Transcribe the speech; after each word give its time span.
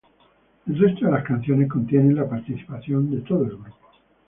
El 0.65 0.79
resto 0.79 1.05
de 1.05 1.11
las 1.11 1.23
canciones 1.23 1.69
contienen 1.69 2.15
la 2.15 2.27
participación 2.27 3.11
de 3.11 3.17
todo 3.21 3.41
el 3.43 3.49
grupo. 3.51 3.75